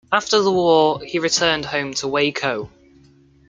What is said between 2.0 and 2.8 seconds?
Waco.